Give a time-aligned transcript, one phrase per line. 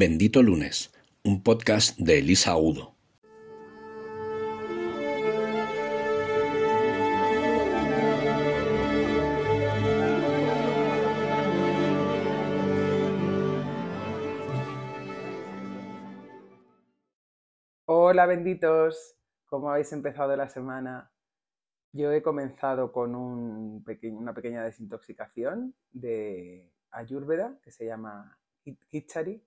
[0.00, 0.94] Bendito Lunes,
[1.24, 2.94] un podcast de Elisa Udo.
[17.86, 21.10] Hola benditos, ¿cómo habéis empezado la semana?
[21.92, 28.38] Yo he comenzado con un una pequeña desintoxicación de Ayurveda que se llama
[28.90, 29.42] Kichari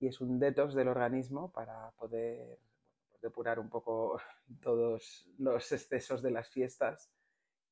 [0.00, 2.58] y es un detox del organismo para poder
[3.22, 4.20] depurar un poco
[4.62, 7.10] todos los excesos de las fiestas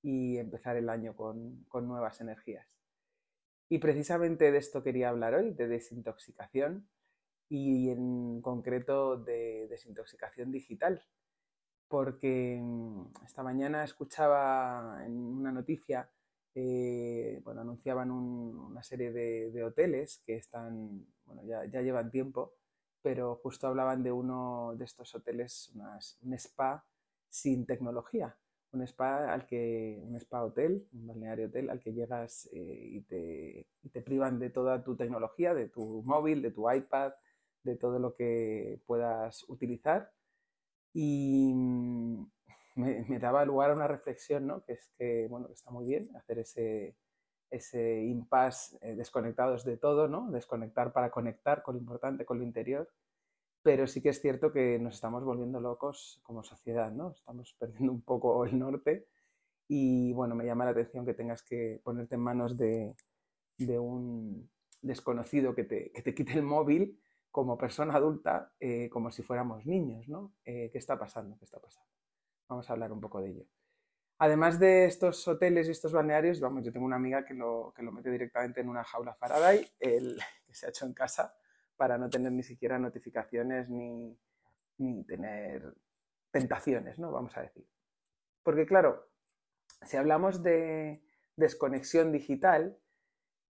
[0.02, 2.66] y empezar el año con, con nuevas energías.
[3.68, 6.88] Y precisamente de esto quería hablar hoy, de desintoxicación
[7.48, 11.02] y en concreto de desintoxicación digital,
[11.86, 16.10] porque mm, esta mañana escuchaba en una noticia,
[16.54, 21.06] eh, bueno, anunciaban una serie de, hoteles que están,
[21.44, 22.54] ya, llevan tiempo,
[23.02, 25.72] pero justo hablaban de uno de estos hoteles,
[26.22, 26.84] un spa
[27.28, 28.36] sin tecnología,
[28.72, 33.02] un spa al que, un spa hotel, un balneario hotel al que llegas eh, y,
[33.02, 37.12] te, privan de toda tu tecnología, de tu móvil, de tu iPad,
[37.62, 40.10] de todo lo que puedas utilizar.
[40.94, 41.52] Y
[42.76, 44.64] me, daba lugar a una reflexión, ¿no?
[44.64, 46.96] que es que, bueno, está muy bien hacer ese,
[47.52, 50.30] ese impasse eh, desconectados de todo, ¿no?
[50.30, 52.88] desconectar para conectar con lo importante, con lo interior.
[53.62, 57.12] Pero sí que es cierto que nos estamos volviendo locos como sociedad, ¿no?
[57.12, 59.06] Estamos perdiendo un poco el norte
[59.68, 62.96] y bueno, me llama la atención que tengas que ponerte en manos de,
[63.58, 66.98] de un desconocido que te, que te quite el móvil
[67.30, 70.34] como persona adulta eh, como si fuéramos niños, ¿no?
[70.44, 71.38] Eh, ¿Qué está pasando?
[71.38, 71.88] ¿Qué está pasando?
[72.48, 73.44] Vamos a hablar un poco de ello.
[74.22, 77.82] Además de estos hoteles y estos balnearios, vamos, yo tengo una amiga que lo, que
[77.82, 81.34] lo mete directamente en una jaula Faraday, el, que se ha hecho en casa,
[81.76, 84.16] para no tener ni siquiera notificaciones ni,
[84.78, 85.74] ni tener
[86.30, 87.10] tentaciones, ¿no?
[87.10, 87.66] Vamos a decir.
[88.44, 89.10] Porque claro,
[89.82, 91.02] si hablamos de
[91.34, 92.78] desconexión digital,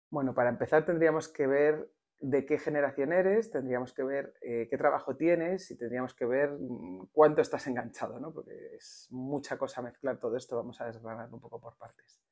[0.08, 4.78] bueno, para empezar tendríamos que ver de qué generación eres, tendríamos que ver eh, qué
[4.78, 8.32] trabajo tienes y tendríamos que ver mm, cuánto estás enganchado, ¿no?
[8.32, 12.22] porque es mucha cosa mezclar todo esto, vamos a desgranar un poco por partes.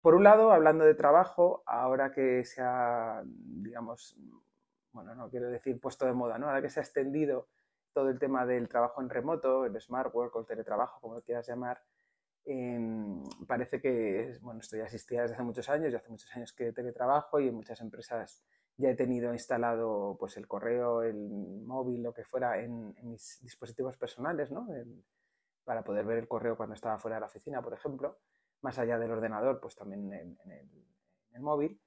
[0.00, 4.16] Por un lado, hablando de trabajo, ahora que se ha, digamos,
[4.92, 6.46] bueno, no quiero decir puesto de moda, ¿no?
[6.46, 7.48] ahora que se ha extendido
[7.92, 11.22] todo el tema del trabajo en remoto, el smart work o el teletrabajo, como lo
[11.22, 11.82] quieras llamar,
[12.48, 16.72] em, parece que, bueno, esto ya desde hace muchos años, y hace muchos años que
[16.72, 18.44] teletrabajo y en muchas empresas
[18.78, 21.28] ya he tenido instalado pues el correo, el
[21.66, 24.66] móvil, lo que fuera en, mis dispositivos personales, ¿no?
[25.64, 28.18] para poder ver el correo cuando estaba fuera de la oficina, por ejemplo,
[28.62, 31.78] más allá del ordenador, pues también en, el, móvil.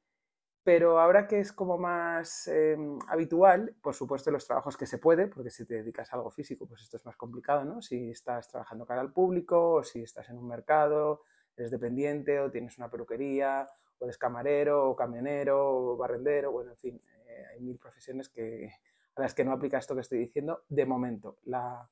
[0.64, 5.28] Pero ahora que es como más em, habitual, por supuesto los trabajos que se puede,
[5.28, 7.82] porque si te dedicas a algo físico, pues esto es más complicado, ¿no?
[7.82, 11.24] Si estás trabajando cara al público, o si estás en un mercado,
[11.58, 13.68] eres dependiente, o tienes una peluquería,
[14.00, 18.72] eres camarero o camionero o barrendero, bueno, en fin, eh, hay mil profesiones que,
[19.16, 21.38] a las que no aplica esto que estoy diciendo de momento.
[21.44, 21.90] La,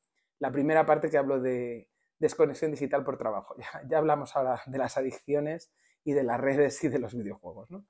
[0.52, 3.56] primera parte que hablo de desconexión digital por trabajo.
[3.90, 5.72] Ya, hablamos ahora de las adicciones
[6.04, 7.86] y de las redes y de los videojuegos, ¿no?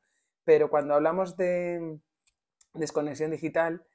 [0.49, 1.99] Pero cuando hablamos de
[2.73, 3.85] desconexión digital,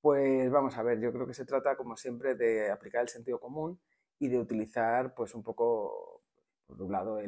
[0.00, 3.40] pues vamos a ver, yo creo que se trata, como siempre, de aplicar el sentido
[3.40, 3.80] común
[4.20, 6.22] y de utilizar, pues un poco,
[6.66, 7.18] por un lado,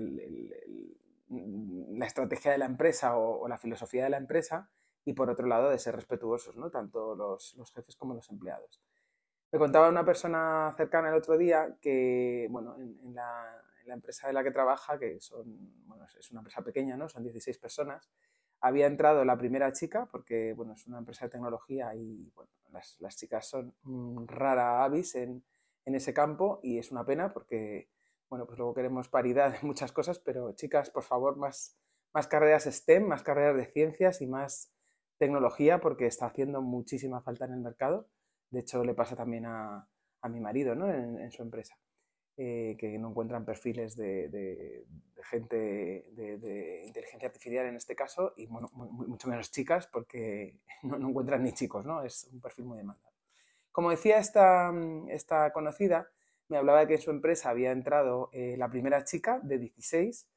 [1.28, 4.70] la estrategia de la empresa o, la filosofía de la empresa
[5.04, 6.70] y por otro lado de ser respetuosos, ¿no?
[6.70, 8.80] tanto los, jefes como los empleados.
[9.50, 14.44] Me contaba una persona cercana el otro día que, bueno, en, la, empresa de la
[14.44, 15.44] que trabaja, que son,
[15.88, 17.08] bueno, es una empresa pequeña, ¿no?
[17.08, 18.08] Son 16 personas,
[18.60, 23.16] había entrado la primera chica, porque, bueno, es una empresa de tecnología y, bueno, las,
[23.16, 23.74] chicas son
[24.26, 25.44] rara avis en,
[25.84, 27.88] en ese campo y es una pena porque
[28.28, 31.78] bueno, pues luego queremos paridad en muchas cosas, pero chicas, por favor, más,
[32.12, 34.72] más carreras STEM, más carreras de ciencias y más
[35.18, 38.08] tecnología, porque está haciendo muchísima falta en el mercado.
[38.50, 39.88] De hecho, le pasa también a,
[40.28, 40.92] mi marido ¿no?
[40.92, 41.78] en, su empresa,
[42.36, 44.84] eh, que no encuentran perfiles de,
[45.22, 45.56] gente
[46.12, 51.84] de, inteligencia artificial en este caso, y mucho menos chicas, porque no, encuentran ni chicos,
[51.84, 52.02] ¿no?
[52.02, 53.14] Es un perfil muy demandado.
[53.72, 54.72] Como decía esta,
[55.08, 56.08] esta conocida,
[56.48, 60.28] me hablaba de que en su empresa había entrado eh, la primera chica de 16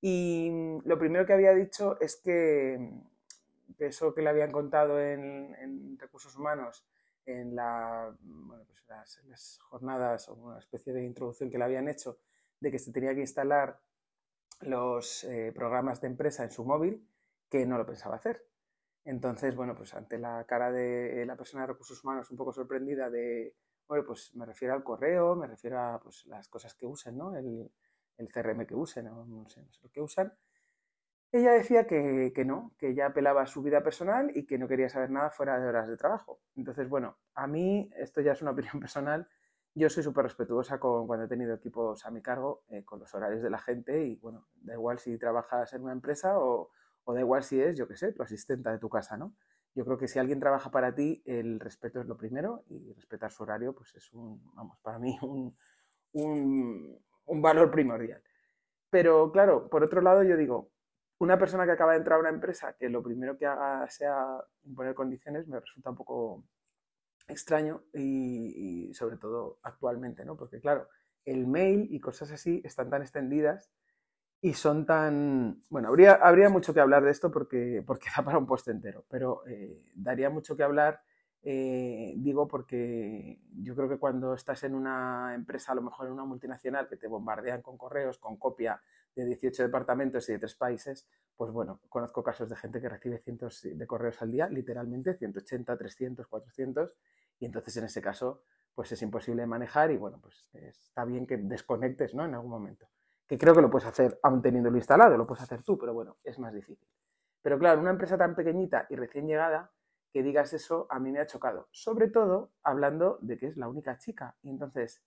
[0.00, 3.00] y mm, lo primero que había dicho es que, mm,
[3.78, 6.84] eso que le habían contado en, recursos humanos
[7.26, 7.56] en,
[8.66, 8.84] pues
[9.26, 12.18] las, jornadas o una especie de introducción que le habían hecho
[12.60, 13.80] de que se tenía que instalar
[14.60, 17.06] los eh, programas de empresa en su móvil,
[17.48, 18.46] que no lo pensaba hacer.
[19.04, 23.10] Entonces, bueno, pues ante la cara de la persona de recursos humanos un poco sorprendida
[23.10, 23.56] de,
[23.88, 27.36] bueno, pues me refiero al correo, me refiero a pues, las cosas que usen, ¿no?
[27.36, 27.70] El,
[28.16, 30.32] el CRM que usen, no sé lo que usan.
[31.32, 34.68] Ella decía que, que, no, que ella apelaba a su vida personal y que no
[34.68, 36.40] quería saber nada fuera de horas de trabajo.
[36.56, 39.26] Entonces, bueno, a mí, esto ya es una opinión personal,
[39.74, 43.14] yo soy súper respetuosa con cuando he tenido equipos a mi cargo, eh, con los
[43.14, 46.70] horarios de la gente y, bueno, da igual si trabajas en una empresa o,
[47.04, 49.34] o da igual si es, yo qué sé, tu asistenta de tu casa, ¿no?
[49.74, 53.32] Yo creo que si alguien trabaja para ti, el respeto es lo primero y respetar
[53.32, 55.56] su horario, pues es un, vamos, para mí un,
[56.12, 58.22] un, un valor primordial.
[58.90, 60.70] Pero claro, por otro lado yo digo,
[61.22, 64.42] una persona que acaba de entrar a una empresa que lo primero que haga sea
[64.64, 66.44] imponer condiciones me resulta un poco
[67.28, 70.36] extraño y, y, sobre todo actualmente, ¿no?
[70.36, 70.88] Porque claro,
[71.24, 73.70] el mail y cosas así están tan extendidas
[74.40, 75.62] y son tan...
[75.70, 79.04] Bueno, habría, habría mucho que hablar de esto porque, porque da para un post entero,
[79.08, 81.02] pero eh, daría mucho que hablar,
[81.44, 86.14] eh, digo, porque yo creo que cuando estás en una empresa, a lo mejor en
[86.14, 88.82] una multinacional, que te bombardean con correos, con copia
[89.14, 91.06] de 18 departamentos y de tres países,
[91.36, 95.76] pues bueno, conozco casos de gente que recibe cientos de correos al día, literalmente, 180,
[95.76, 96.96] 300, 400,
[97.38, 98.42] y entonces en ese caso,
[98.74, 102.24] pues es imposible manejar y bueno, pues está bien que desconectes, ¿no?
[102.24, 102.88] En algún momento
[103.32, 106.18] que creo que lo puedes hacer aún teniéndolo instalado, lo puedes hacer tú, pero bueno,
[106.22, 106.86] es más difícil.
[107.40, 109.72] Pero claro, una empresa tan pequeñita y recién llegada,
[110.12, 111.66] que digas eso a mí me ha chocado.
[111.70, 114.36] Sobre todo hablando de que es la única chica.
[114.42, 115.02] Y entonces,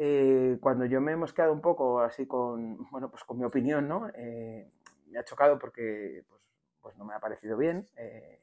[0.00, 3.88] eh, cuando yo me he mosqueado un poco así con, bueno, pues con mi opinión,
[3.88, 4.08] ¿no?
[4.14, 4.70] Eh,
[5.08, 6.40] me ha chocado porque pues,
[6.80, 7.84] pues, no me ha parecido bien.
[7.96, 8.40] Eh,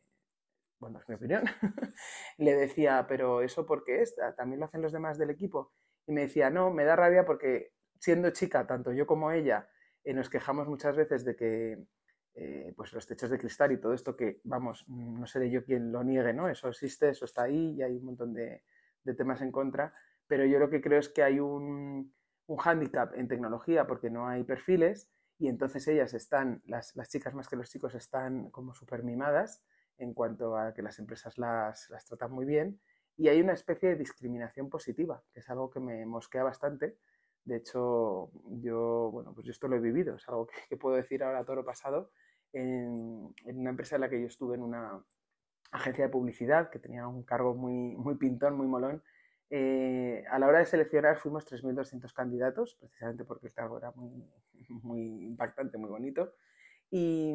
[0.79, 1.43] bueno, es mi opinión.
[2.37, 5.71] Le decía, pero eso porque es, también lo hacen los demás del equipo.
[6.05, 9.69] Y me decía, no, me da rabia porque siendo chica, tanto yo como ella,
[10.03, 11.85] eh, nos quejamos muchas veces de que
[12.33, 15.93] eh, pues los techos de cristal y todo esto que, vamos, no seré yo quien
[15.93, 16.49] lo niegue, ¿no?
[16.49, 18.61] Eso existe, eso está ahí y hay un montón de,
[19.05, 19.93] de temas en contra,
[20.27, 22.13] pero yo lo que creo es que hay un,
[22.48, 27.33] un hándicap en tecnología porque no hay perfiles y entonces ellas están, las, las chicas
[27.33, 29.63] más que los chicos están como súper mimadas
[29.98, 32.80] en cuanto a que las empresas las, las tratan muy bien
[33.18, 36.98] y hay una especie de discriminación positiva, que es algo que me mosquea bastante
[37.45, 41.24] de hecho, yo, bueno, pues yo esto lo he vivido, es algo que, puedo decir
[41.24, 42.12] ahora todo lo pasado,
[42.51, 45.04] en, una empresa en la que yo estuve en una
[45.72, 49.04] agencia de publicidad que tenía un cargo muy, muy pintón, muy molón.
[49.57, 54.29] Eh, a la hora de seleccionar fuimos 3.200 candidatos, precisamente porque el cargo era muy,
[54.83, 56.33] muy impactante, muy bonito.
[56.89, 57.31] Y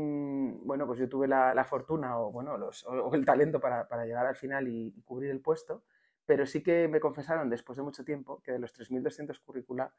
[0.62, 4.26] bueno, pues yo tuve la, fortuna o, bueno, los, o, el talento para, para, llegar
[4.26, 5.84] al final y, y cubrir el puesto
[6.30, 9.92] pero sí que me confesaron después de mucho tiempo que de los 3.200 currícula,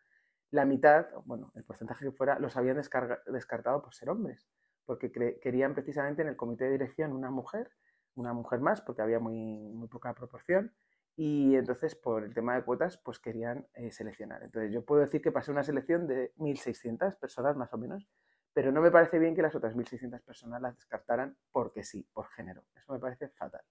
[0.49, 4.47] la mitad, bueno, el porcentaje que fuera, los habían descartado por ser hombres,
[4.85, 7.71] porque querían precisamente en el comité de dirección una mujer,
[8.15, 10.73] una mujer más, porque había muy, muy poca proporción,
[11.15, 14.43] y entonces por el tema de cuotas, pues querían eh, seleccionar.
[14.43, 18.07] Entonces yo puedo decir que pasé una selección de 1.600 personas más o menos,
[18.53, 22.27] pero no me parece bien que las otras 1.600 personas las descartaran porque sí, por
[22.27, 22.63] género.
[22.75, 23.61] Eso me parece fatal.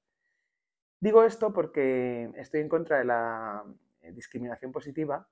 [1.01, 3.65] Digo esto porque estoy en contra de la
[4.03, 5.27] eh, discriminación positiva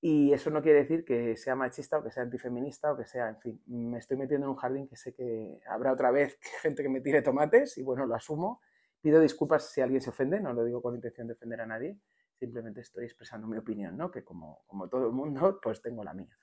[0.00, 3.28] y eso no quiere decir que sea machista o que sea antifeminista o que sea,
[3.28, 6.82] en fin, me estoy metiendo en un jardín que sé que habrá otra vez gente
[6.82, 8.60] que me tire tomates y bueno, lo asumo.
[9.00, 11.98] Pido disculpas si alguien se ofende, no lo digo con intención de ofender a nadie,
[12.38, 14.10] simplemente estoy expresando mi opinión, ¿no?
[14.10, 16.36] Que como, como todo el mundo, pues tengo la mía.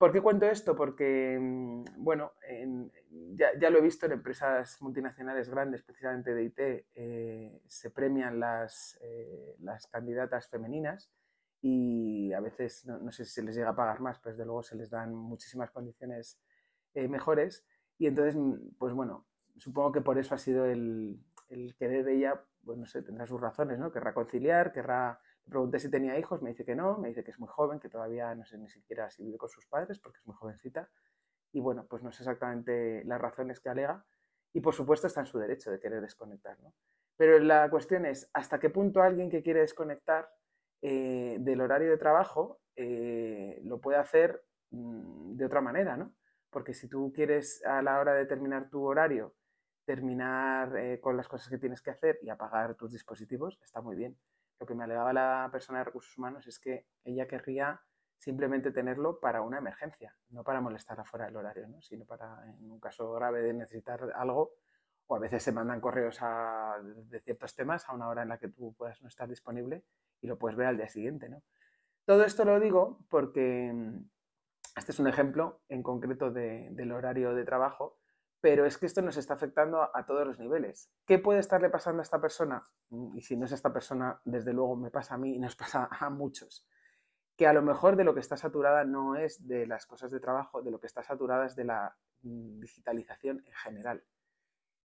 [0.00, 0.74] ¿Por qué cuento esto?
[0.74, 2.32] Porque, mm, bueno,
[3.34, 6.58] ya, lo he visto en empresas multinacionales grandes, precisamente de IT,
[6.94, 11.12] eh, se premian las, eh, las, candidatas femeninas
[11.60, 14.62] y a veces, no, sé si se les llega a pagar más, pero desde luego
[14.62, 16.40] se les dan muchísimas condiciones
[16.94, 17.66] eh, mejores.
[17.98, 19.26] Y entonces, mm, pues bueno,
[19.58, 23.40] supongo que por eso ha sido el, el querer ella, pues no sé, tendrá sus
[23.40, 23.92] razones, ¿no?
[23.92, 27.38] Querrá conciliar, querrá pregunté si tenía hijos, me dice que no, me dice que es
[27.38, 30.26] muy joven, que todavía no sé ni siquiera si vive con sus padres porque es
[30.26, 30.88] muy jovencita.
[31.52, 34.04] Y bueno, pues no sé exactamente las razones que alega.
[34.52, 36.58] Y por supuesto está en su derecho de querer desconectar.
[36.60, 36.72] ¿no?
[37.16, 40.30] Pero la cuestión es, ¿hasta qué punto alguien que quiere desconectar
[40.82, 45.96] eh, del horario de trabajo eh, lo puede hacer mm, de otra manera?
[45.96, 46.14] ¿no?
[46.50, 49.34] Porque si tú quieres a la hora de terminar tu horario
[49.84, 53.96] terminar eh, con las cosas que tienes que hacer y apagar tus dispositivos, está muy
[53.96, 54.16] bien
[54.60, 57.80] lo que me alegaba la persona de recursos humanos es que ella querría
[58.18, 61.80] simplemente tenerlo para una emergencia, no para molestar afuera del horario, ¿no?
[61.80, 64.52] sino para, en un caso grave de necesitar algo,
[65.06, 66.20] o a veces se mandan correos
[67.08, 69.82] de ciertos temas a una hora en la que tú puedas no estar disponible
[70.20, 71.30] y lo puedes ver al día siguiente.
[71.30, 71.42] ¿no?
[72.04, 74.04] Todo esto lo digo porque mm,
[74.76, 77.98] este es un ejemplo en concreto del horario de trabajo,
[78.40, 80.90] pero es que esto nos está afectando a, todos los niveles.
[81.06, 82.66] ¿Qué puede estarle pasando a esta persona?
[82.88, 85.56] Mm, y si no es esta persona, desde luego me pasa a mí y nos
[85.56, 86.66] pasa a muchos.
[87.36, 90.20] Que a lo mejor de lo que está saturada no es de las cosas de
[90.20, 94.04] trabajo, de lo que está saturada es de la mm, digitalización en general.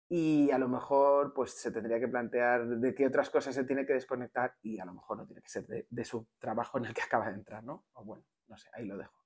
[0.08, 3.86] Y a lo mejor pues se tendría que plantear de qué otras cosas se tiene
[3.86, 6.86] que desconectar y a lo mejor no tiene que ser de, de su trabajo en
[6.86, 7.86] el que acaba de entrar, ¿no?
[7.94, 9.21] O bueno, no sé, ahí lo dejo.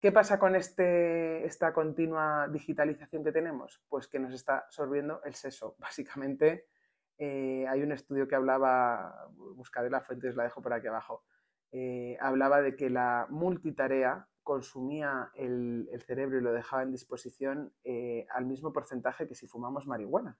[0.00, 3.82] ¿Qué pasa con este, esta continua digitalización que tenemos?
[3.90, 5.76] Pues que nos está absorbiendo el seso.
[5.78, 6.68] Básicamente,
[7.18, 11.22] eh, hay un estudio que hablaba, buscaré la fuente, os la dejo por aquí abajo,
[11.70, 18.26] eh, hablaba de que la multitarea consumía el, cerebro y lo dejaba en disposición eh,
[18.30, 20.38] al mismo porcentaje que si fumamos marihuana.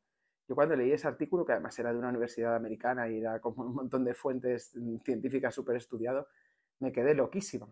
[0.49, 3.62] Yo cuando leí ese artículo, que además era de una universidad americana y era como
[3.62, 4.75] un montón de fuentes
[5.05, 6.29] científicas súper estudiado,
[6.79, 7.69] me quedé loquísima.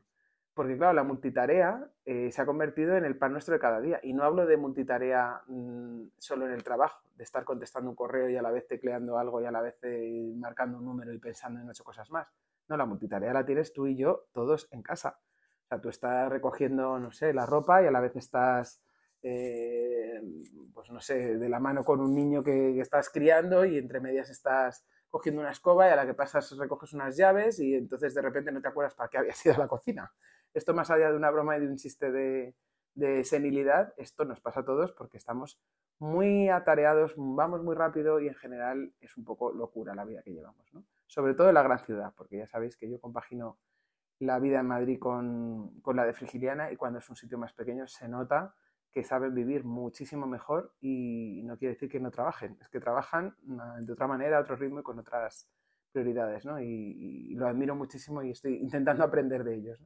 [0.59, 4.01] Porque claro, la multitarea eh, se ha convertido en el pan nuestro de cada día.
[4.03, 8.29] Y no hablo de multitarea mm, solo en el trabajo, de estar contestando un correo
[8.29, 11.19] y a la vez tecleando algo y a la vez eh, marcando un número y
[11.19, 12.27] pensando en ocho cosas más.
[12.67, 15.21] No, la multitarea la tienes tú y yo todos en casa.
[15.63, 18.83] O sea, tú estás recogiendo, no sé, la ropa y a la vez estás,
[19.23, 20.21] eh,
[20.75, 24.01] pues no sé, de la mano con un niño que, que estás criando y entre
[24.01, 28.13] medias estás cogiendo una escoba y a la que pasas recoges unas llaves y entonces
[28.13, 30.13] de repente no te acuerdas para qué había sido la cocina.
[30.59, 32.55] Esto más allá de una broma y de un chiste de,
[33.23, 35.61] senilidad, esto nos pasa a todos porque estamos
[36.01, 40.33] muy atareados, vamos muy rápido y en general es un poco locura la vida que
[40.33, 40.69] llevamos.
[41.07, 43.61] Sobre todo en la gran ciudad, porque ya sabéis que yo compagino
[44.19, 47.53] la vida en Madrid con, con, la de Frigiliana y cuando es un sitio más
[47.53, 48.53] pequeño se nota
[48.91, 53.37] que saben vivir muchísimo mejor y no quiere decir que no trabajen, es que trabajan
[53.61, 55.49] ah, de otra manera, a otro ritmo y con otras
[55.93, 56.61] prioridades, ¿no?
[56.61, 59.81] Y, lo admiro muchísimo y estoy intentando aprender de ellos.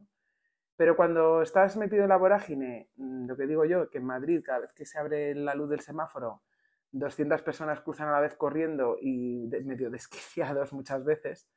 [0.76, 4.42] Pero cuando estás metido en la vorágine, mm, lo que digo yo, que en Madrid
[4.44, 6.42] cada vez que se abre la luz del semáforo,
[6.92, 11.48] 200 personas cruzan a la vez corriendo y medio desquiciados muchas veces,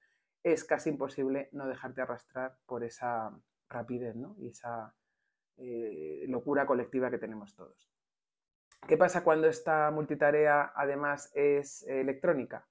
[0.43, 3.31] es casi imposible no dejarte arrastrar por esa
[3.67, 4.35] rapidez ¿no?
[4.37, 4.93] y esa
[5.57, 7.89] eh, locura colectiva que tenemos todos.
[8.87, 12.67] ¿Qué pasa cuando esta multitarea además es electrónica?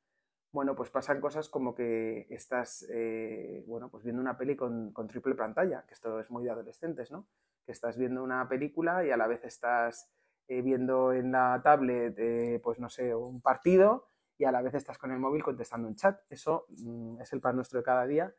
[0.54, 5.34] Bueno, pues pasan cosas como que estás, eh, bueno, pues viendo una peli con, triple
[5.34, 7.26] pantalla, que esto es muy de adolescentes, ¿no?
[7.66, 10.12] Que estás viendo una película y a la vez estás
[10.46, 14.74] eh, viendo en la tablet, eh, pues no sé, un partido y a la vez
[14.74, 16.20] estás con el móvil contestando un chat.
[16.30, 18.32] Eso mm, es el pan nuestro de cada día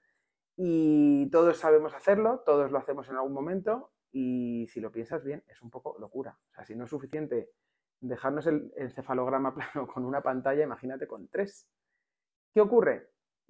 [0.56, 5.44] y todos sabemos hacerlo, todos lo hacemos en algún momento y si lo piensas bien,
[5.50, 6.40] es un poco locura.
[6.50, 7.52] O sea, si no es suficiente
[8.00, 11.68] dejarnos el encefalograma plano con una pantalla, imagínate con tres.
[12.56, 13.10] ¿Qué ocurre?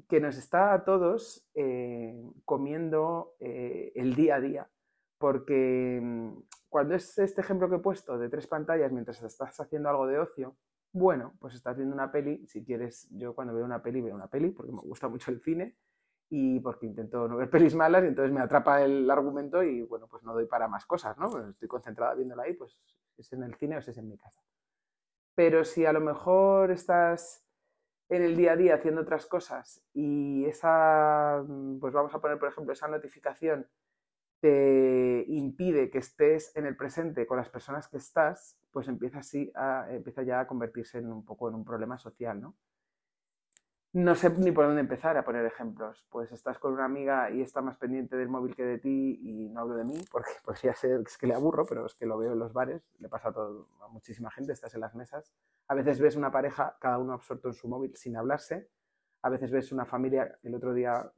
[0.09, 4.67] Que nos está a todos eh, comiendo eh, el día a día,
[5.19, 9.89] porque mm, cuando es este ejemplo que he puesto de tres pantallas mientras estás haciendo
[9.89, 10.57] algo de ocio,
[10.91, 14.27] bueno, pues estás viendo una peli, si quieres, yo cuando veo una peli veo una
[14.27, 15.77] peli, porque me gusta mucho el cine
[16.27, 20.07] y porque intento no ver pelis malas y entonces me atrapa el argumento y bueno,
[20.07, 21.47] pues no doy para más cosas, ¿no?
[21.47, 22.81] estoy concentrada viéndola ahí, pues
[23.19, 24.41] es en el cine o es en mi casa.
[25.35, 27.44] Pero si a lo mejor estás
[28.09, 32.37] en el día a día haciendo otras cosas y esa, mm, pues vamos a poner
[32.39, 33.67] por ejemplo, esa notificación
[34.41, 39.51] te impide que estés en el presente con las personas que estás, pues empieza así
[39.55, 42.55] a, empieza ya a convertirse en un poco en un problema social, ¿no?
[43.95, 46.05] No sé ni por dónde empezar a poner ejemplos.
[46.09, 49.47] Pues estás con una amiga y está más pendiente del móvil que de ti y
[49.47, 52.33] no hablo de mí porque podría ser que le aburro, pero es que lo veo
[52.33, 55.31] en los bares, le pasa a, muchísima gente, estás en las mesas.
[55.69, 58.67] A veces ves una pareja, cada uno absorto en su móvil sin hablarse.
[59.21, 61.09] A veces ves una familia, el otro día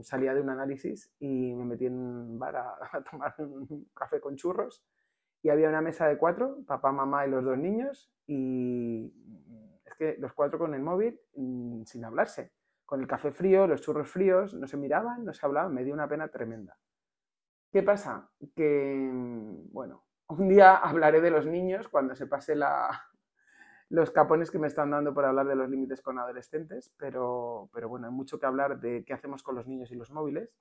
[0.00, 4.18] salía de un análisis y me metí en un bar a, a tomar un café
[4.18, 4.82] con churros
[5.42, 9.37] y había una mesa de cuatro, papá, mamá y los dos niños y es
[9.98, 12.52] que los cuatro con el móvil mm, sin hablarse,
[12.86, 15.92] con el café frío, los churros fríos, no se miraban, no se hablaban, me dio
[15.92, 16.78] una pena tremenda.
[17.70, 18.30] ¿Qué pasa?
[18.56, 22.88] Que, mm, bueno, un día hablaré de los niños cuando se pase la,
[23.90, 27.88] los capones que me están dando por hablar de los límites con adolescentes, pero, pero
[27.88, 30.54] bueno, hay mucho que hablar de qué hacemos con los niños y los móviles.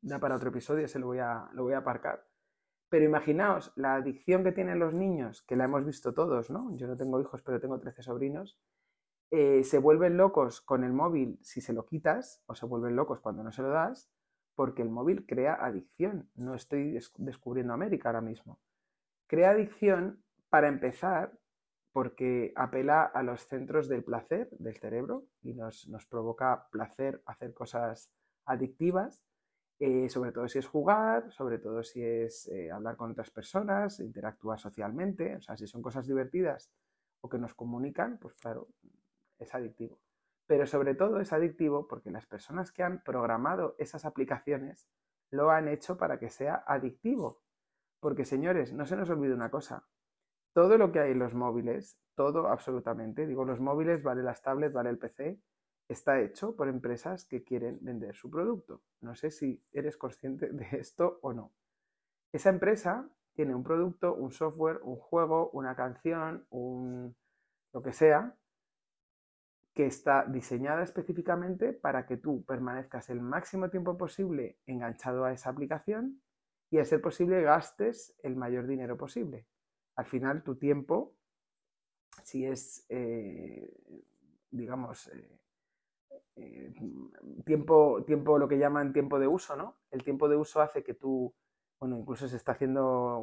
[0.00, 2.24] Da para otro episodio, se lo voy a, lo voy a aparcar.
[2.90, 6.76] Pero imaginaos la adicción que tienen los niños, que la hemos visto todos, ¿no?
[6.76, 8.58] Yo no tengo hijos, pero tengo 13 sobrinos.
[9.30, 13.20] Eh, se vuelven locos con el móvil si se lo quitas, o se vuelven locos
[13.20, 14.10] cuando no se lo das,
[14.56, 16.28] porque el móvil crea adicción.
[16.34, 18.58] No estoy descubriendo América ahora mismo.
[19.28, 21.38] Crea adicción, para empezar,
[21.92, 27.54] porque apela a los centros del placer del cerebro y nos, nos provoca placer hacer
[27.54, 28.12] cosas
[28.44, 29.24] adictivas
[29.80, 33.98] eh, sobre todo si es jugar, sobre todo si es eh, hablar con otras personas,
[33.98, 36.70] interactuar socialmente, o sea, si son cosas divertidas
[37.22, 38.68] o que nos comunican, pues claro,
[39.38, 39.98] es adictivo.
[40.46, 44.86] Pero sobre todo es adictivo porque las personas que han programado esas aplicaciones
[45.30, 47.40] lo han hecho para que sea adictivo.
[48.00, 49.86] Porque señores, no se nos olvide una cosa,
[50.52, 54.74] todo lo que hay en los móviles, todo absolutamente, digo los móviles, vale las tablets,
[54.74, 55.40] vale el PC,
[55.92, 58.82] está hecho por empresas que quieren vender su producto.
[59.00, 61.52] No sé si eres consciente de esto o no.
[62.32, 67.16] Esa empresa tiene un producto, un software, un juego, una canción, un
[67.72, 68.36] lo que sea,
[69.74, 75.50] que está diseñada específicamente para que tú permanezcas el máximo tiempo posible enganchado a esa
[75.50, 76.20] aplicación
[76.70, 79.46] y a ser posible gastes el mayor dinero posible
[80.00, 81.14] al final tu tiempo,
[82.22, 83.70] si es, eh,
[84.50, 85.38] digamos, eh,
[86.40, 86.72] eh,
[87.44, 89.78] tiempo, tiempo, lo que llaman tiempo de uso, ¿no?
[89.90, 91.34] El tiempo de uso hace que tú,
[91.78, 93.18] bueno, incluso se está haciendo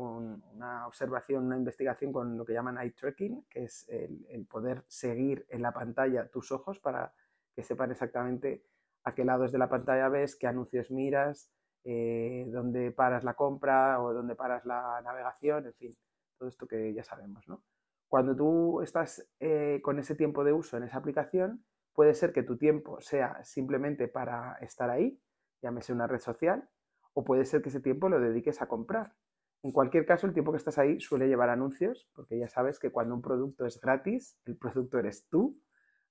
[0.54, 5.46] una observación, una investigación con lo que llaman eye tracking, que es el, poder seguir
[5.50, 7.14] en la pantalla tus ojos para
[7.56, 8.64] que sepan exactamente
[9.04, 11.52] a qué lados de la pantalla ves, qué anuncios miras,
[11.84, 15.98] dónde paras la compra o dónde paras la navegación, en fin
[16.38, 17.64] todo esto que ya sabemos, ¿no?
[18.08, 21.66] Cuando tú estás eh, con ese tiempo de uso en esa aplicación,
[21.98, 25.20] puede ser que tu tiempo sea simplemente para estar ahí,
[25.63, 26.70] llámese una red social,
[27.13, 29.16] o puede ser que ese tiempo lo dediques a comprar.
[29.63, 32.92] En cualquier caso, el tiempo que estás ahí suele llevar anuncios, porque ya sabes que
[32.92, 35.60] cuando un producto es gratis, el producto eres tú.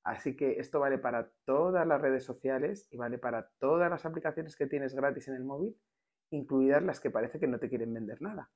[0.03, 4.57] Así que esto vale para todas las redes sociales y vale para todas las aplicaciones
[4.57, 5.79] que tienes gratis en el móvil,
[6.31, 8.51] incluidas las que parece que no te quieren vender nada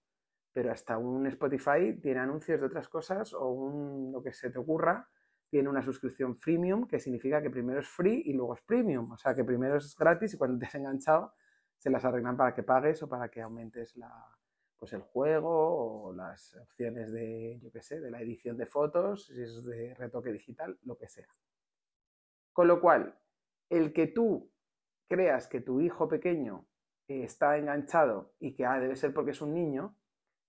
[0.52, 4.58] pero hasta un Spotify tiene anuncios de otras cosas o un, lo que se te
[4.58, 5.08] ocurra,
[5.50, 9.18] tiene una suscripción freemium, que significa que primero es free y luego es premium, o
[9.18, 11.34] sea que primero es gratis y cuando te has enganchado
[11.76, 14.10] se las arreglan para que pagues o para que aumentes la,
[14.78, 19.26] pues el juego o las opciones de, yo qué sé, de la edición de fotos,
[19.26, 21.28] si es de retoque digital, lo que sea.
[22.52, 23.18] Con lo cual,
[23.68, 24.50] el que tú
[25.08, 26.66] creas que tu hijo pequeño
[27.08, 29.96] está enganchado y que ah, debe ser porque es un niño,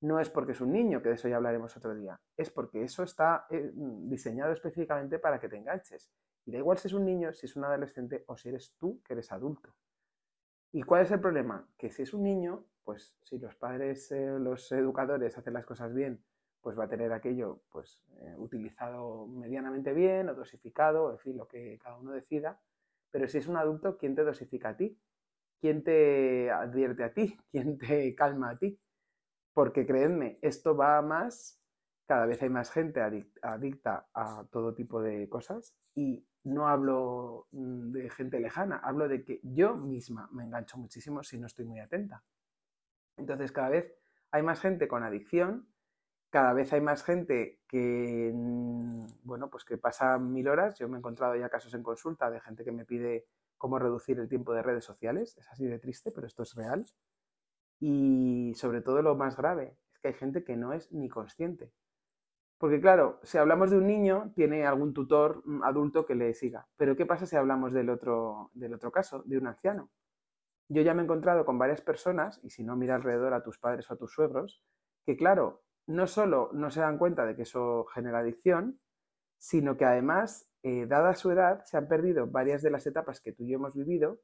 [0.02, 2.84] no es porque es un niño, que de eso ya hablaremos otro día, es porque
[2.84, 6.12] eso está eh, diseñado específicamente para que te enganches.
[6.46, 9.02] Y da igual si es un niño, si es un adolescente o si eres tú
[9.04, 9.76] que eres adulto.
[10.72, 11.68] ¿Y cuál es el problema?
[11.78, 15.94] Que si es un niño, pues si los padres, eh, los educadores hacen las cosas
[15.94, 16.24] bien,
[16.62, 21.48] pues va a tener aquello pues eh, utilizado medianamente bien o dosificado, en fin, lo
[21.48, 22.60] que cada uno decida.
[23.12, 24.98] Pero si es un adulto, ¿quién te dosifica a ti?
[25.60, 27.38] ¿Quién te advierte a ti?
[27.52, 28.80] ¿Quién te calma a ti?
[29.54, 31.62] Porque creedme, esto va más,
[32.08, 33.02] cada vez hay más gente
[33.42, 39.24] adicta a todo tipo de cosas y no hablo mm, de gente lejana, hablo de
[39.24, 42.24] que yo misma me engancho muchísimo si no estoy muy atenta.
[43.18, 43.94] Entonces cada vez
[44.32, 45.68] hay más gente con adicción,
[46.30, 50.80] cada vez hay más gente que, mm, bueno, pues que pasa mil horas.
[50.80, 54.18] Yo me he encontrado ya casos en consulta de gente que me pide cómo reducir
[54.20, 55.38] el tiempo de redes sociales.
[55.38, 56.86] Es así de triste, pero esto es real.
[57.82, 61.74] Y sobre todo lo más grave es que hay gente que no es ni consciente.
[62.60, 66.68] Porque claro, si hablamos de un niño, tiene algún tutor mm, adulto que le siga.
[66.78, 69.90] Pero ¿qué pasa si hablamos del otro, del otro caso, de un anciano?
[70.70, 73.58] Yo ya me he encontrado con varias personas, y si no, mira alrededor a tus
[73.58, 74.64] padres o a tus suegros,
[75.08, 78.80] que claro, no solo no se dan cuenta de que eso genera adicción,
[79.40, 83.34] sino que además, eh, dada su edad, se han perdido varias de las etapas que
[83.34, 84.20] tú y yo hemos vivido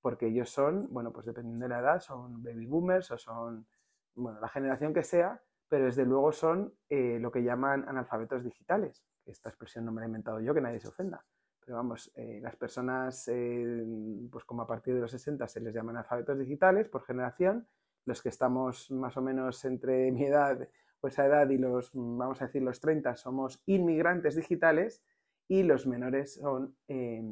[0.00, 3.66] porque ellos son, bueno, pues dependiendo de la edad, son baby boomers o son,
[4.14, 9.04] bueno, la generación que sea, pero desde luego son eh, lo que llaman analfabetos digitales.
[9.26, 11.24] Esta expresión no me la he inventado yo, que nadie se ofenda.
[11.60, 13.84] Pero vamos, eh, las personas, eh,
[14.30, 17.68] pues como a partir de los 60 se les llaman analfabetos digitales por generación,
[18.06, 20.66] los que estamos más o menos entre mi edad
[21.00, 25.04] o esa edad y los, vamos a decir, los 30 somos inmigrantes digitales
[25.46, 26.76] y los menores son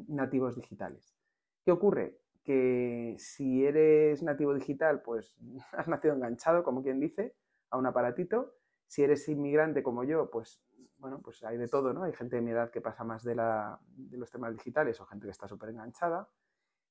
[0.07, 1.15] nativos digitales.
[1.63, 2.17] ¿Qué ocurre?
[2.47, 5.35] Que si eres nativo digital, pues
[5.73, 7.35] has nacido enganchado, como quien dice,
[7.69, 8.55] a un aparatito.
[8.87, 10.63] Si eres inmigrante como yo, pues
[10.97, 12.03] bueno, pues hay de todo, ¿no?
[12.03, 15.05] Hay gente de mi edad que pasa más de, la, de los temas digitales o
[15.05, 16.29] gente que está súper enganchada.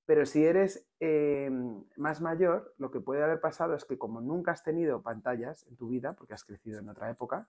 [0.04, 1.50] Pero si eres eh,
[1.96, 5.76] más mayor, lo que puede haber pasado es que como nunca has tenido pantallas en
[5.76, 7.48] tu vida, porque has crecido en otra época,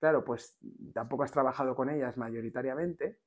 [0.00, 0.58] claro, pues
[0.92, 3.20] tampoco has trabajado con ellas mayoritariamente,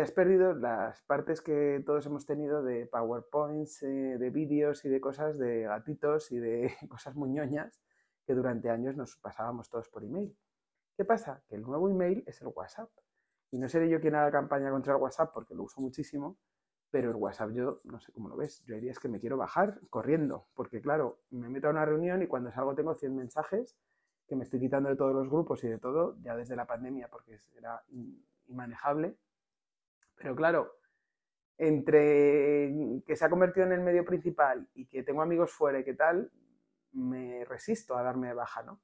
[0.00, 4.88] te has perdido las partes que todos hemos tenido de PowerPoints, eh, de vídeos y
[4.88, 7.82] de cosas de gatitos y de cosas muy ñoñas
[8.24, 10.34] que durante años nos pasábamos todos por email.
[10.96, 11.44] ¿Qué pasa?
[11.46, 12.88] Que el nuevo email es el WhatsApp.
[13.50, 16.38] Y no seré yo quien haga campaña contra el WhatsApp porque lo uso muchísimo,
[16.90, 18.64] Pero el WhatsApp yo no sé cómo lo ves.
[18.64, 22.22] Yo hay días que me quiero bajar corriendo, porque claro, me meto a una reunión
[22.22, 23.76] y cuando salgo tengo 100 mensajes
[24.26, 27.08] que me estoy quitando de todos los grupos y de todo, ya desde la pandemia,
[27.08, 27.84] porque era
[28.48, 29.18] inmanejable.
[30.20, 30.76] Pero claro,
[31.56, 35.84] entre que se ha convertido en el medio principal y que tengo amigos fuera y
[35.84, 36.30] qué tal,
[36.92, 38.80] me resisto a darme de baja, ¿no?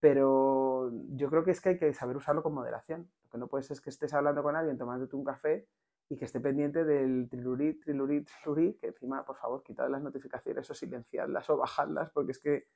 [0.00, 3.08] Pero yo creo que es que hay que saber usarlo con moderación.
[3.22, 5.68] Lo que no puedes es que estés hablando con alguien tomándote un café
[6.08, 10.68] y que esté pendiente del trilurí, trilurí, trilurí, que encima, por favor, quitad las notificaciones
[10.68, 12.66] o silenciadlas o bajadlas, porque es que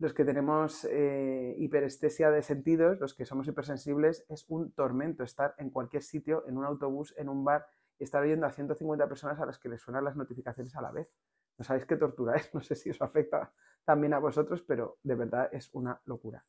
[0.00, 5.54] los que tenemos eh, hiperestesia de sentidos, los que somos hipersensibles, es un tormento estar
[5.58, 7.66] en cualquier sitio, en un autobús, en un bar,
[7.98, 10.90] y estar oyendo a 150 personas a las que les suenan las notificaciones a la
[10.90, 11.12] vez.
[11.58, 13.52] No sabéis qué tortura es, no sé si eso afecta
[13.84, 16.46] también a vosotros, pero de verdad es una locura.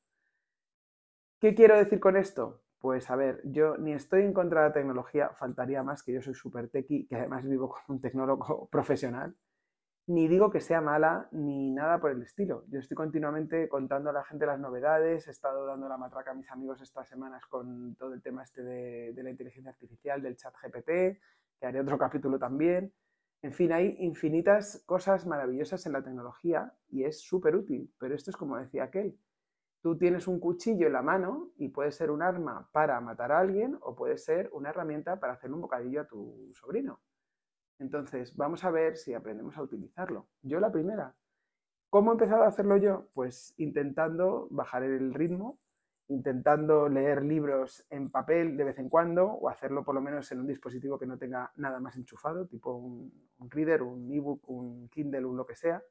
[1.37, 2.61] ¿Qué quiero decir con esto?
[2.79, 6.21] Pues a ver, yo ni estoy en contra de la tecnología, faltaría más que yo
[6.21, 9.35] soy súper tequi, que además vivo con un tecnólogo profesional,
[10.07, 12.65] ni digo que sea mala ni nada por el estilo.
[12.67, 16.33] Yo estoy continuamente contando a la gente las novedades, he estado dando la matraca a
[16.33, 20.53] mis amigos estas semanas con todo el tema este de, la inteligencia artificial, del chat
[20.61, 21.19] GPT,
[21.59, 22.93] que haré otro capítulo también.
[23.43, 28.29] En fin, hay infinitas cosas maravillosas en la tecnología y es súper útil, pero esto
[28.29, 29.17] es como decía aquel,
[29.81, 33.39] Tú tienes un cuchillo en la mano y puede ser un arma para matar a
[33.39, 37.01] alguien o puede ser una herramienta para hacer un bocadillo a tu sobrino.
[37.82, 40.28] Entonces, vamos a ver si aprendemos a utilizarlo.
[40.44, 41.15] Yo la primera.
[41.89, 43.08] ¿Cómo he empezado a hacerlo yo?
[43.15, 45.58] Pues intentando bajar el ritmo,
[46.08, 50.41] intentando leer libros en papel de vez en cuando o hacerlo por lo menos en
[50.41, 53.12] un dispositivo que no tenga nada más enchufado, tipo un,
[53.50, 55.82] reader, un ebook, un Kindle, un lo que sea.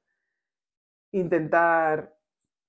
[1.10, 2.16] Intentar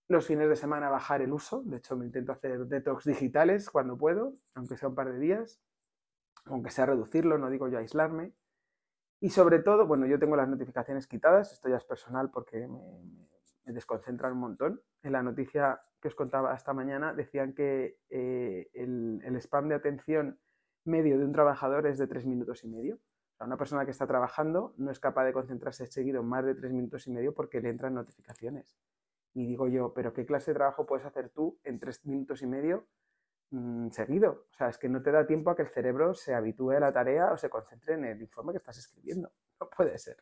[0.08, 3.98] los fines de semana bajar el uso, de hecho me intento hacer detox digitales cuando
[4.00, 5.62] puedo, aunque sea un par de días,
[6.46, 8.34] aunque sea reducirlo, no digo yo aislarme.
[9.24, 13.28] Y sobre todo, bueno, yo tengo las notificaciones quitadas, esto ya es personal porque me,
[13.72, 14.82] desconcentran un montón.
[15.04, 19.76] En la noticia que os contaba esta mañana decían que eh, el, el, spam de
[19.76, 20.40] atención
[20.86, 22.98] medio de un trabajador es de tres minutos y medio.
[23.40, 27.06] Una persona que está trabajando no es capaz de concentrarse seguido más de tres minutos
[27.06, 28.76] y medio porque le entran notificaciones.
[29.36, 32.48] Y digo yo, pero ¿qué clase de trabajo puedes hacer tú en tres minutos y
[32.48, 32.88] medio
[33.52, 34.48] mm, seguido?
[34.52, 36.80] O sea, es que no te da tiempo a que el cerebro se habitúe a
[36.80, 39.32] la tarea o se concentre en el informe que estás escribiendo.
[39.60, 40.18] No puede ser.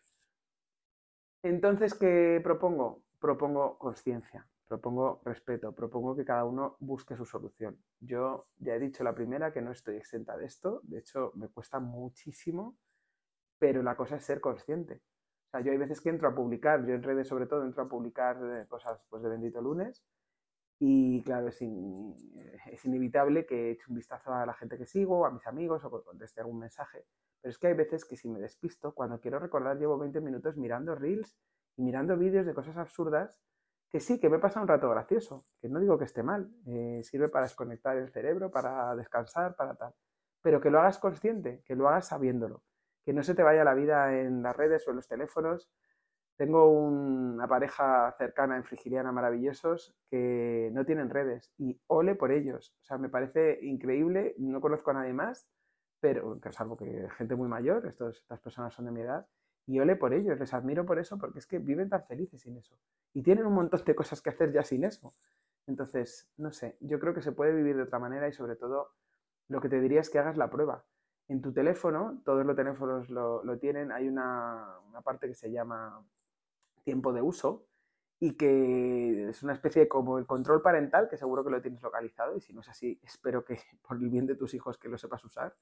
[1.43, 3.03] Entonces, ¿qué propongo?
[3.19, 7.81] Propongo conciencia, propongo respeto, propongo que cada uno busque su solución.
[7.99, 11.47] Yo ya he dicho la primera que no estoy exenta de esto, de hecho me
[11.49, 12.77] cuesta muchísimo,
[13.57, 15.01] pero la cosa es ser consciente.
[15.47, 17.83] O sea, yo hay veces que entro a publicar, yo en redes sobre todo entro
[17.83, 20.03] a publicar eh, cosas pues, de Bendito Lunes
[20.79, 25.31] y claro, es, es inevitable que eche un vistazo a la gente que sigo, a
[25.31, 27.05] mis amigos o que conteste algún mensaje.
[27.41, 30.57] Pero es que hay veces que si me despisto, cuando quiero recordar llevo 20 minutos
[30.57, 31.37] mirando reels
[31.75, 33.41] y mirando vídeos de cosas absurdas
[33.89, 37.01] que sí, que me pasa un rato gracioso, que no digo que esté mal, eh,
[37.03, 39.95] sirve para desconectar el cerebro, para descansar, para tal,
[40.41, 42.63] pero que lo hagas consciente, que lo hagas sabiéndolo
[43.09, 45.67] que no se te vaya la vida en las redes o en los teléfonos.
[46.39, 52.73] Tengo una pareja cercana en Frigiliana maravillosos que no tienen redes y ole por ellos.
[52.79, 55.49] O sea, me parece increíble, no conozco a nadie más,
[55.99, 59.27] pero algo que gente muy mayor, estas personas son de mi edad,
[59.67, 62.55] y ole por ellos, les admiro por eso, porque es que viven tan felices sin
[62.55, 62.79] eso.
[63.13, 65.13] Y tienen un montón de cosas que hacer ya sin eso.
[65.67, 68.93] Entonces, no sé, yo creo que se puede vivir de otra manera y sobre todo
[69.49, 70.85] lo que te diría es que hagas la prueba
[71.29, 74.65] en tu teléfono, todos los teléfonos lo, tienen, hay una,
[75.03, 76.03] parte que se llama
[76.83, 77.65] tiempo de uso
[78.19, 81.81] y que es una especie de como el control parental, que seguro que lo tienes
[81.81, 84.89] localizado y si no es así, espero que por el bien de tus hijos que
[84.89, 85.55] lo sepas usar.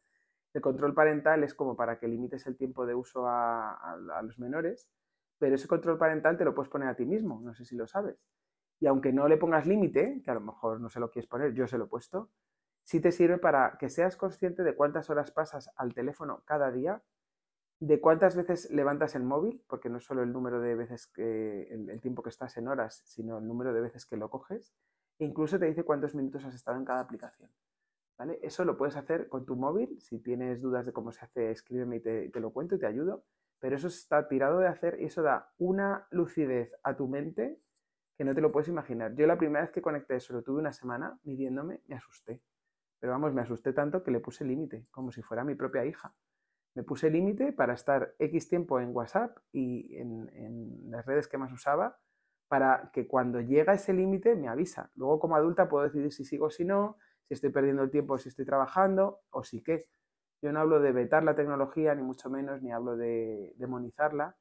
[0.54, 4.40] El control parental es como para que limites el tiempo de uso a, a los
[4.40, 4.90] menores,
[5.38, 7.86] pero ese control parental te lo puedes poner a ti mismo, no sé si lo
[7.86, 8.18] sabes.
[8.80, 11.54] Y aunque no le pongas límite, que a lo mejor no se lo quieres poner,
[11.54, 12.32] yo se lo he puesto,
[12.84, 17.04] sí te sirve para que seas consciente de cuántas horas pasas al teléfono cada día,
[17.80, 21.64] de cuántas veces levantas el móvil, porque no es solo el número de veces que
[21.70, 24.74] el, tiempo que estás en horas, sino el número de veces que lo coges,
[25.20, 27.52] e incluso te dice cuántos minutos has estado en cada aplicación.
[28.18, 28.40] ¿Vale?
[28.42, 30.02] Eso lo puedes hacer con tu móvil.
[30.02, 32.88] Si tienes dudas de cómo se hace, escríbeme y te, te lo cuento y te
[32.88, 33.24] ayudo.
[33.60, 37.62] Pero eso está tirado de hacer y eso da una lucidez a tu mente
[38.18, 39.14] que no te lo puedes imaginar.
[39.14, 42.42] Yo la primera vez que conecté eso, lo tuve una semana midiéndome, me asusté.
[43.00, 46.16] Pero vamos, me asusté tanto que le puse límite, como si fuera mi propia hija.
[46.78, 51.52] Me puse límite para estar X tiempo en WhatsApp y en, las redes que más
[51.52, 51.98] usaba,
[52.48, 54.92] para que cuando llega ese límite me avisa.
[54.94, 58.20] Luego como adulta puedo decidir si sigo o si no, si estoy perdiendo el tiempo,
[58.20, 59.88] si estoy trabajando o si qué.
[60.40, 64.38] Yo no hablo de vetar la tecnología, ni mucho menos, ni hablo de demonizarla,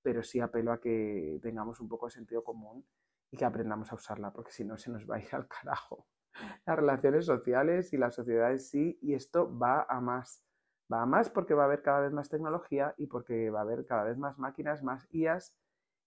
[0.00, 2.86] pero sí apelo a que tengamos un poco de sentido común
[3.32, 6.06] y que aprendamos a usarla, porque si no se nos va a ir al carajo
[6.66, 10.44] las relaciones sociales y la sociedad en sí, y esto va a más.
[10.92, 13.86] Va más porque va a haber cada vez más tecnología y porque va a haber
[13.86, 15.54] cada vez más máquinas, más IAS,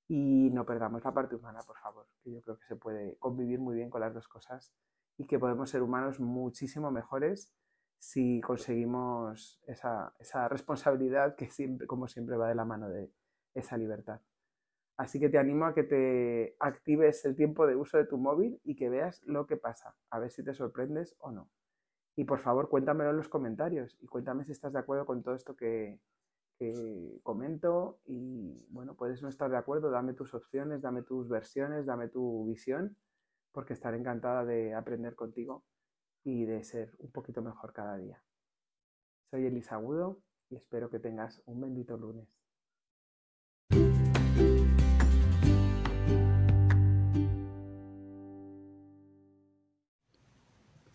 [0.08, 3.60] y no perdamos la parte humana, por favor, que yo creo que se puede convivir
[3.60, 4.74] muy bien con las dos cosas
[5.17, 7.54] y que podemos ser humanos muchísimo mejores
[7.98, 13.10] si conseguimos esa, esa responsabilidad que siempre, como siempre, va de la mano de
[13.54, 14.19] esa libertad.
[14.98, 18.60] Así que te animo a que te actives el tiempo de uso de tu móvil
[18.63, 21.50] y que veas lo que pasa, a ver si te sorprendes o no.
[22.15, 25.36] Y por favor, cuéntamelo en los comentarios y cuéntame si estás de acuerdo con todo
[25.36, 25.99] esto que,
[26.60, 27.99] que comento.
[28.06, 32.45] Y bueno, puedes no estar de acuerdo, dame tus opciones, dame tus versiones, dame tu
[32.45, 32.95] visión,
[33.52, 35.63] porque estaré encantada de aprender contigo
[36.23, 38.21] y de ser un poquito mejor cada día.
[39.32, 42.43] Soy Elisa Agudo y espero que tengas un bendito lunes.